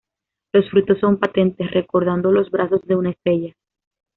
[0.51, 3.53] Los frutos son patentes, recordando los brazos de una estrella.